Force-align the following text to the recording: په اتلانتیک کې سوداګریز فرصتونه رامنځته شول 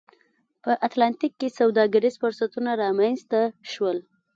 په 0.63 0.71
اتلانتیک 0.87 1.33
کې 1.39 1.55
سوداګریز 1.59 2.15
فرصتونه 2.21 2.71
رامنځته 2.83 3.41
شول 3.71 3.97